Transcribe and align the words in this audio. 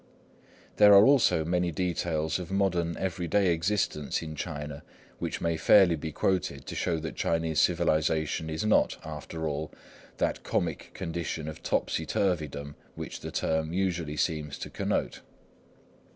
There 0.77 0.95
are 0.95 1.05
also 1.05 1.45
many 1.45 1.71
details 1.71 2.39
of 2.39 2.49
modern 2.51 2.97
everyday 2.97 3.53
existence 3.53 4.23
in 4.23 4.35
China 4.35 4.81
which 5.19 5.41
may 5.41 5.57
fairly 5.57 5.95
be 5.95 6.11
quoted 6.11 6.65
to 6.65 6.73
show 6.75 6.97
that 6.97 7.13
Chinese 7.15 7.61
civilisation 7.61 8.49
is 8.49 8.65
not, 8.65 8.97
after 9.05 9.47
all, 9.47 9.71
that 10.17 10.41
comic 10.41 10.89
condition 10.95 11.47
of 11.47 11.61
topsy 11.61 12.07
turvey 12.07 12.47
dom 12.47 12.73
which 12.95 13.19
the 13.19 13.29
term 13.29 13.73
usually 13.73 14.17
seems 14.17 14.57
to 14.57 14.71
connote. 14.71 15.21